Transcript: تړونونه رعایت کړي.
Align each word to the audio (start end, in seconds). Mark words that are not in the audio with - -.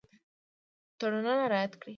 تړونونه 0.99 1.43
رعایت 1.51 1.73
کړي. 1.81 1.89